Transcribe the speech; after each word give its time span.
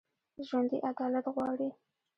ژوندي 0.47 0.77
عدالت 0.87 1.25
غواړي 1.35 1.69